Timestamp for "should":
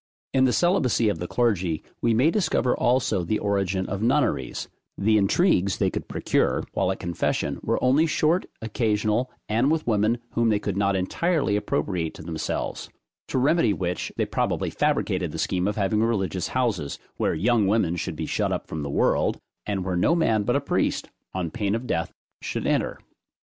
17.95-18.15, 22.41-22.65